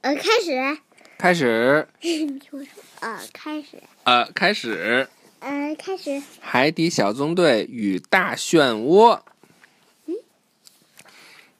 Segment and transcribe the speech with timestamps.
[0.00, 0.78] 呃，开始。
[1.18, 1.88] 开始。
[3.00, 3.82] 呃，开始。
[4.04, 5.08] 呃，开始。
[5.40, 6.22] 呃，开始。
[6.40, 9.20] 海底小纵队与大漩涡。
[10.06, 10.14] 嗯。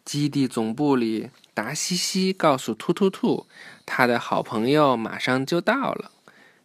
[0.04, 3.46] 基地总部里，达西西告诉突突兔，
[3.84, 6.12] 他的好朋友马上就到了。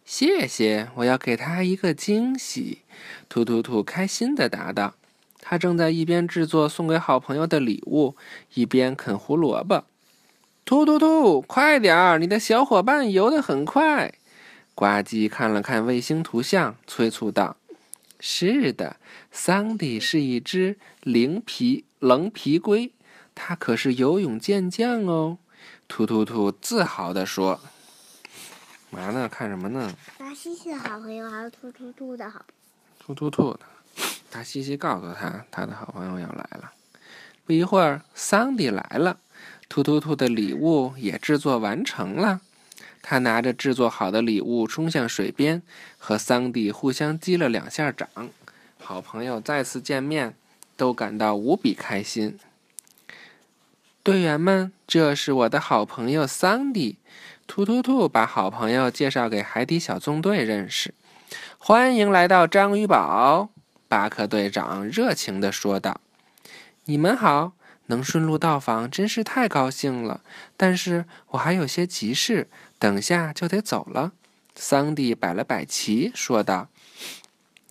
[0.04, 2.82] 谢谢，我要给他一个惊喜。
[3.28, 4.94] 突突兔开心的答道。
[5.40, 8.14] 他正在一边制作送给好朋友的礼物，
[8.54, 9.84] 一边啃胡萝卜。
[10.64, 12.18] 突突突，快点儿！
[12.18, 14.14] 你的小伙伴游得很快。
[14.74, 17.56] 呱唧看了看卫星图像，催促道
[18.18, 18.96] ：“是的，
[19.30, 22.90] 桑迪是一只灵皮棱皮龟，
[23.34, 25.36] 它可是游泳健将哦。”
[25.86, 27.60] 突突突自豪地说
[28.88, 29.28] ：“嘛呢？
[29.28, 32.42] 看什么呢？”达西西的好朋友还是突突突的好？
[32.98, 33.54] 突突兔。
[34.30, 36.72] 达西西告诉他，他的好朋友要来了。
[37.44, 39.18] 不一会儿，桑迪来了。
[39.68, 42.40] 突突兔的礼物也制作完成了，
[43.02, 45.62] 他拿着制作好的礼物冲向水边，
[45.98, 48.08] 和桑迪互相击了两下掌。
[48.78, 50.34] 好朋友再次见面，
[50.76, 52.38] 都感到无比开心。
[54.02, 56.98] 队员们，这是我的好朋友桑迪。
[57.46, 60.94] 突突兔把好朋友介绍给海底小纵队认识。
[61.58, 63.48] 欢迎来到章鱼堡，
[63.88, 66.00] 巴克队长热情地说道
[66.84, 67.52] ：“你们好。”
[67.86, 70.22] 能顺路到访真是太高兴了，
[70.56, 74.12] 但是我还有些急事，等下就得走了。
[74.54, 76.68] 桑迪摆了摆旗，说道：“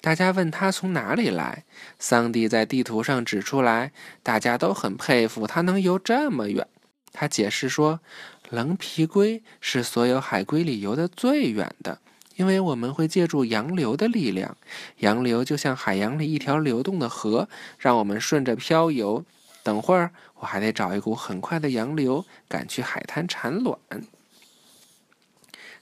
[0.02, 1.64] 大家问他从哪里来，
[1.98, 3.92] 桑迪在地图上指出来，
[4.22, 6.68] 大家都很佩服他能游这么远。
[7.12, 8.02] 他解释说，
[8.50, 12.00] 棱皮龟是所有海龟里游得最远的，
[12.36, 14.58] 因为我们会借助洋流的力量，
[14.98, 17.48] 洋流就像海洋里一条流动的河，
[17.80, 19.26] 让我们顺着漂游。”
[19.64, 23.80] 等会儿，我还得找一股很快的洋流赶去海滩产卵。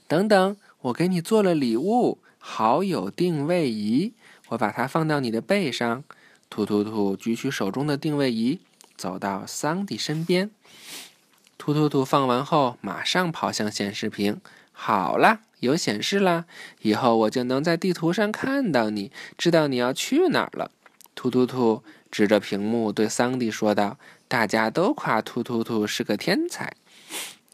[0.07, 4.13] 等等，我给你做了礼物——好友定位仪，
[4.49, 6.03] 我把它放到你的背上。
[6.49, 8.59] 突突突举起手中的定位仪，
[8.97, 10.51] 走到桑迪身边。
[11.57, 14.41] 突突突放完后，马上跑向显示屏。
[14.73, 16.45] 好了，有显示啦，
[16.81, 20.71] 以后我就能在地图上看到你，知道你要去哪儿了。
[21.21, 21.83] 突突突。
[22.09, 26.73] 指着屏幕对桑迪说道：“大家都夸突突突是个天才。”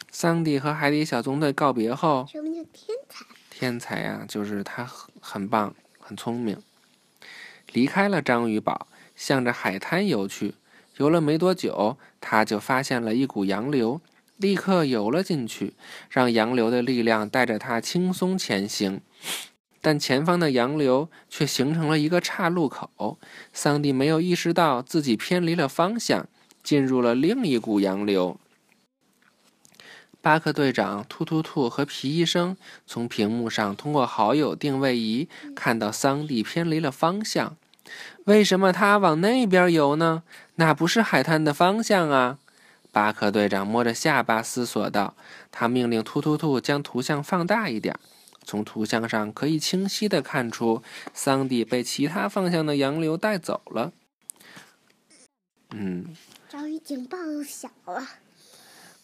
[0.10, 3.26] 桑迪和海底小纵队告别后，什么叫天才？
[3.50, 6.58] 天才呀，就是他很很棒，很聪明。
[7.74, 10.56] 离开了章鱼堡，向着海滩游去。
[10.96, 14.00] 游了没多久，他就发现了一股洋流，
[14.38, 15.74] 立刻游了进去，
[16.10, 19.02] 让洋流的力量带着他轻松前行。
[19.88, 23.18] 但前方的洋流却形成了一个岔路口，
[23.54, 26.28] 桑迪没有意识到自己偏离了方向，
[26.62, 28.38] 进入了另一股洋流。
[30.22, 37.56] 巴克队长、突突兔和皮医生从屏幕上通过好友定位仪看到桑迪偏离了方向。
[38.26, 40.24] 为什么他往那边游呢？
[40.56, 42.40] 那不是海滩的方向啊！
[42.92, 45.14] 巴克队长摸着下巴思索道。
[45.50, 47.98] 他命令突突兔将图像放大一点。
[48.48, 50.82] 从图像上可以清晰的看出，
[51.14, 53.92] 桑迪被其他方向的洋流带走了。
[55.72, 56.16] 嗯，
[56.48, 58.02] 章鱼警报响了。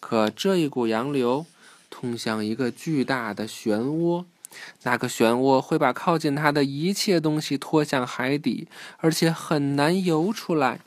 [0.00, 1.44] 可这一股洋流
[1.90, 4.24] 通向一个巨大的漩涡，
[4.84, 8.66] 那个漩涡会把靠近它的一切东西拖向海底，
[8.96, 10.80] 而且很难游出来。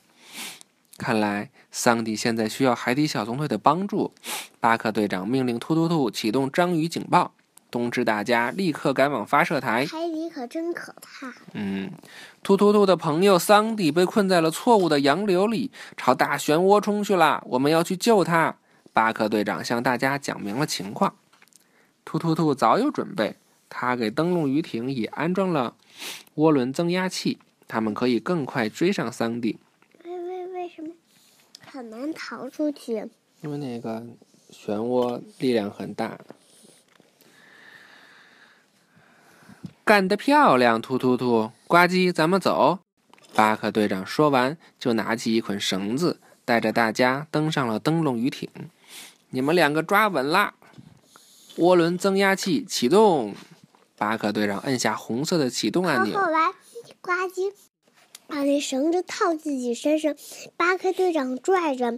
[0.97, 4.11] 看来，桑迪现在需要海底小纵队的帮助。
[4.59, 7.35] 巴克队长命令突突兔启动章鱼警报。
[7.69, 9.85] 通知大家立刻赶往发射台。
[9.85, 11.33] 海底可真可怕。
[11.53, 11.91] 嗯，
[12.41, 17.43] 突突突的朋友桑迪被困在了错误的洋流里，朝大漩涡冲去了。
[17.47, 18.55] 我们要去救他。
[18.93, 21.15] 巴克队长向大家讲明了情况。
[22.03, 23.35] 突突突早有准备，
[23.69, 25.75] 他给灯笼鱼艇也安装了
[26.37, 29.59] 涡轮增压器，他们可以更快追上桑迪。
[30.05, 30.89] 为为为什么
[31.65, 33.07] 很难逃出去？
[33.41, 34.01] 因为那个
[34.51, 36.17] 漩涡力量很大。
[39.87, 41.49] 干得漂亮，突突突！
[41.65, 42.79] 呱唧，咱们走。
[43.33, 48.49] 巴克队长说完，就拿起一捆绳子，带着大家登上了灯笼鱼艇。
[49.29, 50.55] 你们两个抓稳啦！
[51.59, 53.33] 涡轮增压器启动。
[53.97, 56.19] 巴克队长按下红色的启动按钮。
[56.19, 56.51] 后来，
[56.99, 57.53] 呱唧
[58.27, 60.13] 把那绳子套自己身上，
[60.57, 61.97] 巴克队长拽着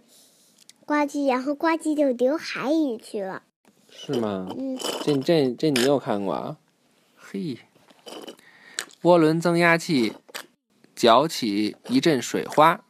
[0.86, 3.42] 呱唧，然后呱唧就流海里去了。
[3.90, 4.48] 是吗？
[4.56, 4.78] 嗯。
[5.02, 6.58] 这这这你有看过啊？
[7.18, 7.58] 嘿。
[9.04, 10.14] 涡轮增压器
[10.96, 12.82] 搅起一阵水花，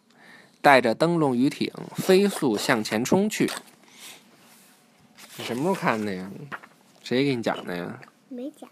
[0.62, 3.50] 带着灯笼鱼艇飞速向前冲去。
[5.38, 6.30] 你什么时候看的呀？
[7.04, 8.00] 谁给你讲的呀？
[8.27, 8.69] 没讲。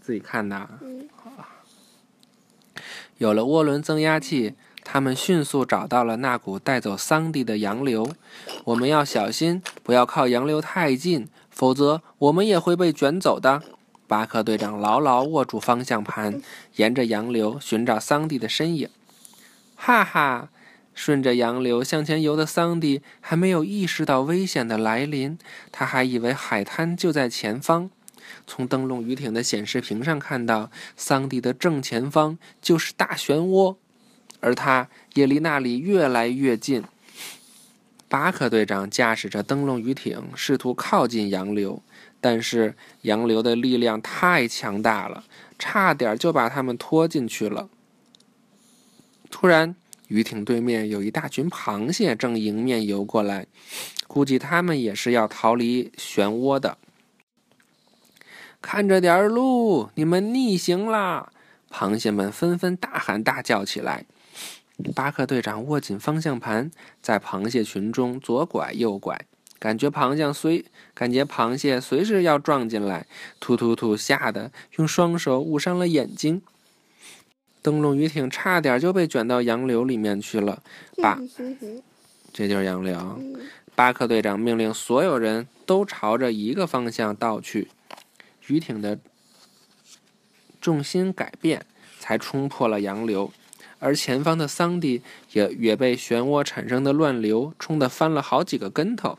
[0.00, 0.68] 自己看的。
[0.80, 1.08] 嗯。
[3.18, 8.10] 有了涡轮增压器，他们迅速找到了那股带走桑蒂的洋流。
[8.64, 13.62] 我们要小心，不要靠洋流太近，否则我们也会被卷走的。
[14.10, 16.42] 巴克队长牢牢握住方向盘，
[16.74, 18.88] 沿着洋流寻找桑蒂的身影。
[19.76, 20.48] 哈哈！
[20.92, 25.38] 顺着洋流向前游的桑蒂还没有意识到危险的来临，
[25.70, 27.88] 他还以为海滩就在前方。
[28.48, 33.76] 从灯笼鱼艇的显示屏上看到，桑蒂的正前方就是大漩涡，
[34.40, 36.82] 而他也离那里越来越近。
[38.08, 41.80] 巴克队长驾驶着灯笼鱼艇，试图靠近洋流，
[42.20, 45.24] 但是洋流的力量太强大了，
[45.58, 47.68] 差点就把他们拖进去了。
[49.30, 49.74] 突然，
[50.08, 53.46] 鱼艇对面有一大群螃蟹正迎面游过来，
[54.06, 56.78] 估计他们也是要逃离漩涡的。
[58.60, 61.32] 看着点路，你们逆行啦！
[61.70, 64.04] 螃蟹们纷纷大喊大叫起来。
[64.94, 66.70] 巴克队长握紧方向盘，
[67.00, 69.26] 在螃蟹群中左拐右拐，
[69.60, 70.64] 感觉螃蟹随
[70.94, 73.06] 感觉螃蟹随时要撞进来。
[73.38, 73.96] 突突突！
[73.96, 76.42] 吓得用双手捂上了眼睛。
[77.62, 80.62] 灯笼鱼艇差点就被卷到洋流里面去了。
[80.96, 81.20] 巴，
[82.32, 83.20] 这就是洋流。
[83.74, 87.68] 巴克队长命令所有人都朝着一个方向倒去。
[88.46, 88.98] 鱼艇的
[90.60, 91.66] 重心改变，
[91.98, 93.30] 才冲破了洋流，
[93.80, 99.18] 而前方的桑迪也也被漩涡产生的乱流冲得翻了好几个跟头。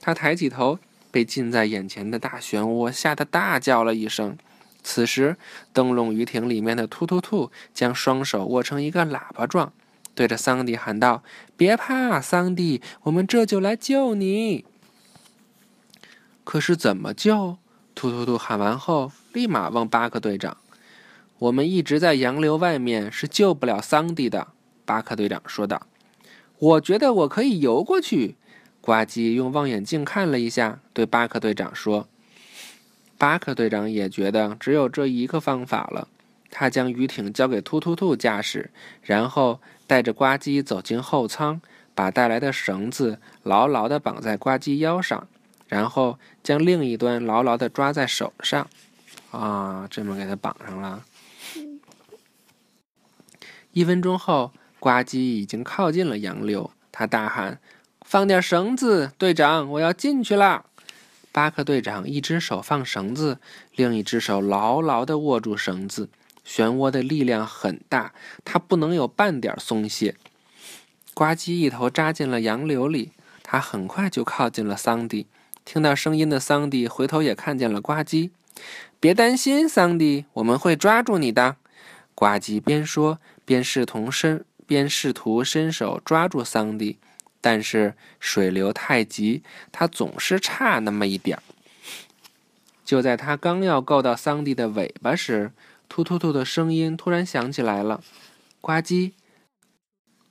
[0.00, 0.78] 他抬起头，
[1.10, 4.38] 被近在眼前的大漩涡吓得大叫了一声。
[4.82, 5.36] 此时，
[5.72, 9.72] 灯笼鱼艇里面的突突兔将双手握成一个喇叭状，
[10.14, 11.22] 对着桑迪喊道
[11.58, 14.64] ：“别怕，桑迪，我们这就来救你。”
[16.44, 17.58] 可是怎么救？
[17.94, 18.38] 突突突！
[18.38, 20.56] 喊完后，立马问巴克队长
[21.38, 24.48] ：“我们一直在洋流外面，是救不了桑迪的。”
[24.84, 25.86] 巴克队长说道。
[26.58, 28.36] “我觉得我可以游过去。”
[28.80, 32.08] 呱唧用望远镜看了一下，对巴克队长说。
[33.18, 36.08] 巴克队长也觉得只有这一个方法了。
[36.50, 38.70] 他将鱼艇交给突突兔驾驶，
[39.02, 41.60] 然后带着呱唧走进后舱，
[41.94, 45.26] 把带来的绳子牢牢地绑在呱唧腰上。
[45.66, 48.66] 然后将另一端牢牢地抓在手上，
[49.30, 51.04] 啊，这么给它绑上了。
[53.72, 57.60] 一分钟后，呱唧已经靠近了洋流，他大喊
[58.04, 60.64] ：“放点绳子，队长，我要进去啦！”
[61.30, 63.38] 巴克队长一只手放绳子，
[63.76, 66.08] 另一只手牢牢地握住绳子。
[66.44, 70.16] 漩涡的力量很大，他不能有半点松懈。
[71.12, 73.12] 呱唧一头扎进了洋流里，
[73.42, 75.26] 他很快就靠近了桑迪。
[75.64, 78.30] 听到声音的桑迪回头也看见了呱唧。
[78.98, 81.56] 别担心，桑迪，我们会抓住你的。
[82.14, 86.98] 呱唧边说边试图伸边试图伸手抓住桑迪，
[87.40, 89.42] 但是水流太急，
[89.72, 91.42] 他总是差那么一点儿。
[92.84, 95.52] 就在他刚要够到桑迪的尾巴时，
[95.88, 98.02] 突突突的声音突然响起来了
[98.60, 99.12] ：“呱唧，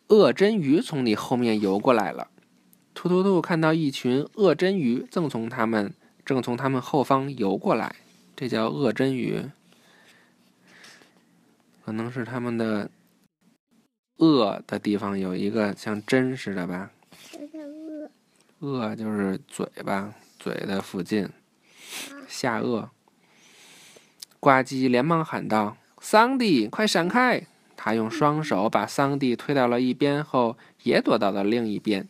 [0.09, 2.27] 鳄真鱼从你后面游过来了。”
[2.93, 5.91] 突突突看到一群鳄真鱼正从他们
[6.23, 7.95] 正从他们后方游过来，
[8.35, 9.49] 这叫鳄真鱼，
[11.83, 12.89] 可能是他们的
[14.17, 16.91] 鳄的地方有一个像针似的吧？
[17.51, 18.09] 鳄？
[18.59, 21.29] 鳄就是嘴巴，嘴的附近，
[22.27, 22.87] 下颚。
[24.39, 27.43] 呱唧连忙喊道：“桑迪，快闪开！”
[27.77, 32.07] 他用双手把桑迪推到了一边后，也躲到了另一边。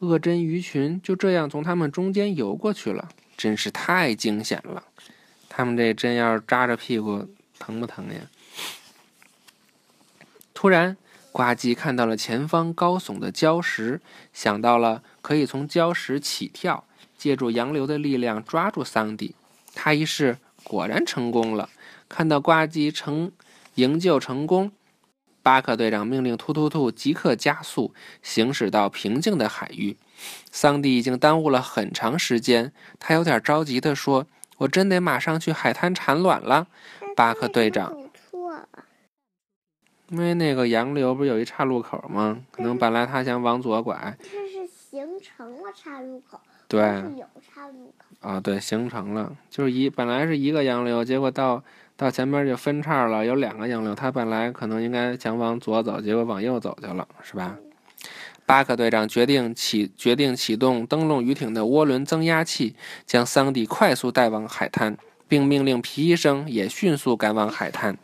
[0.00, 4.84] 鳄针鱼群就这样从他们中间游过去了，真是太惊险了。
[5.48, 7.26] 他们这针要是扎着屁股，
[7.58, 8.28] 疼不疼呀？
[10.52, 10.96] 突然，
[11.32, 14.00] 呱唧看到了前方高耸的礁石，
[14.32, 16.84] 想到了可以从礁石起跳，
[17.16, 19.34] 借助洋流的力量抓住桑迪。
[19.74, 21.70] 他一试，果然成功了。
[22.08, 23.32] 看到呱唧成
[23.76, 24.70] 营救成功。
[25.42, 29.96] 巴克队长命令突突兔即刻加速行驶到平静的海域。
[30.52, 34.26] 桑迪已经耽误了很长时间，他有点着急地说
[34.58, 36.68] ：“我真得马上去海滩产卵了。”
[37.16, 37.92] 巴克队长，
[38.30, 38.68] 错了，
[40.12, 42.38] 因为那个洋流不是有一岔路口吗？
[42.50, 46.38] 可能本来他想往左拐，这是形成了岔路口，
[46.68, 46.80] 对，
[47.16, 51.64] 有岔路口啊，对，形成了，就是一本来是一个洋流，结果到。
[51.94, 57.56] 到前边就分叉了，有两个洋流，他本来可能应该想往左走，结果往右走去了，是吧？
[58.44, 62.74] 巴克队长决定启决定启动灯笼鱼艇的涡轮增压器，
[63.06, 64.96] 将桑迪快速带往海滩，
[65.28, 67.96] 并命令皮医生也迅速赶往海滩。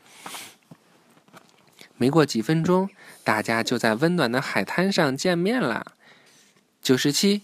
[1.98, 2.88] 没过几分钟，
[3.22, 5.92] 大家就在温暖的海滩上见面了。
[6.80, 7.42] 九十七，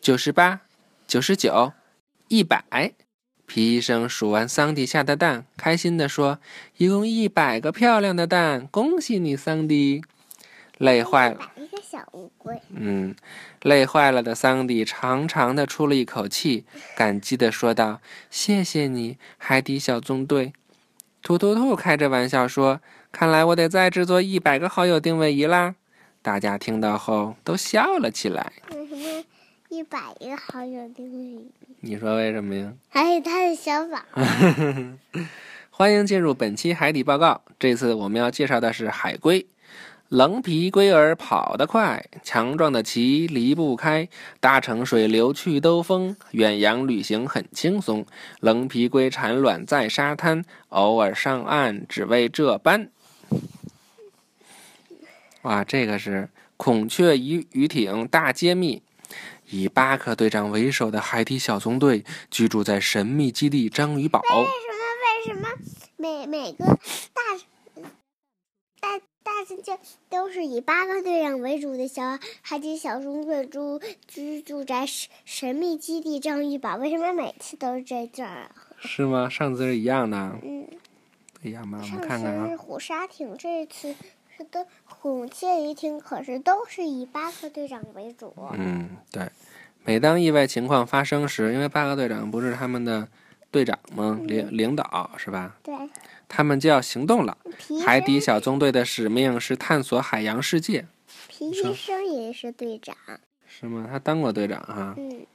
[0.00, 0.60] 九十八，
[1.06, 1.72] 九十九，
[2.28, 2.92] 一百。
[3.46, 6.38] 皮医生数完桑迪下的蛋，开心地说
[6.78, 10.02] ：“一共一百个漂亮的蛋，恭喜你，桑迪！”
[10.78, 12.58] 累坏了，一个小乌龟。
[12.70, 13.14] 嗯，
[13.62, 16.64] 累坏了的桑迪长长的出了一口气，
[16.96, 20.52] 感激地说道：“谢谢你，海底小纵队。”
[21.22, 22.80] 突突兔开着玩笑说
[23.14, 25.76] ：“看来我得再制作一百个好友定位仪啦！”
[26.20, 28.52] 大家听到后都笑了起来。
[28.72, 29.24] 为什么
[29.68, 31.46] 一百个好友定位仪？
[31.80, 32.72] 你说为什么呀？
[32.88, 34.02] 还有他的小宝。
[35.70, 37.40] 欢迎进入本期海底报告。
[37.56, 39.46] 这次我们要介绍的是海龟。
[40.08, 44.08] 棱皮龟儿跑得快，强壮的鳍离不开。
[44.40, 48.04] 搭乘水流去兜风，远洋旅行很轻松。
[48.40, 52.90] 棱皮龟产卵在沙滩，偶尔上岸只为这般。
[55.44, 58.82] 哇，这个是孔雀鱼鱼艇大揭秘。
[59.50, 64.20] 以巴克队长为首的海底小纵队居住在神秘基地章鱼堡。
[64.20, 64.44] 为
[65.26, 65.34] 什么？
[65.34, 65.48] 为什么
[65.96, 66.64] 每每个
[67.12, 67.22] 大
[68.80, 76.76] 大大世界都是以巴克队长为主的小海底小纵队住居住在神神秘基地章鱼堡？
[76.76, 78.50] 为什么每次都是在这儿啊？
[78.80, 79.28] 是吗？
[79.28, 80.16] 上次是一样的。
[80.42, 80.66] 嗯，
[81.42, 81.80] 一样吗？
[81.82, 82.48] 我们看看啊。
[82.48, 83.94] 是虎鲨艇，这次。
[84.36, 88.34] 是的，孔雀鱼艇可是都是以巴克队长为主。
[88.52, 89.30] 嗯，对。
[89.84, 93.06] 每当意外情况发生时，因为巴克队长不是他们的
[93.50, 94.18] 队长吗？
[94.24, 95.56] 领领导是吧？
[95.62, 95.74] 对。
[96.26, 97.36] 他们就要行动了。
[97.84, 100.86] 海底小纵队的使命是探索海洋世界。
[101.28, 102.96] 皮医生也是队长。
[103.60, 103.86] 是吗？
[103.90, 104.94] 他当过队长哈。
[104.96, 105.26] 嗯。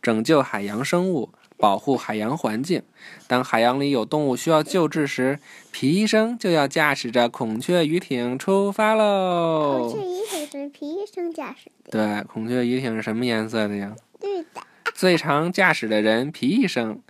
[0.00, 1.30] 拯救海洋生物。
[1.58, 2.82] 保护海洋环境。
[3.26, 5.38] 当海洋里有动物需要救治时，
[5.72, 9.88] 皮医生就要驾驶着孔雀鱼艇出发喽。
[9.88, 11.92] 孔雀鱼艇是皮医生驾驶的。
[11.92, 13.96] 对，孔雀鱼艇是什么颜色的呀？
[14.20, 14.60] 绿的。
[14.94, 17.00] 最常驾驶的人皮医生。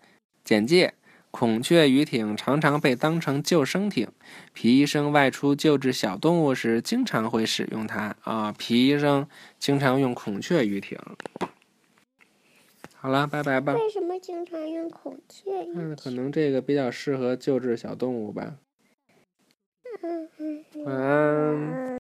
[0.44, 0.94] 简介：
[1.38, 4.08] 孔雀鱼艇常常被当成救生艇，
[4.54, 8.16] 皮医生外出救治小动物时经常会使用它。
[8.22, 9.28] 啊，皮医生
[9.58, 10.98] 经常用孔雀鱼艇。
[12.94, 13.74] 好了，拜拜吧。
[13.74, 15.50] 为什么经常用孔雀？
[15.74, 18.54] 嗯，可能这个比较适合救治小动物吧。
[20.02, 20.64] 嗯嗯。
[20.86, 21.86] 晚安。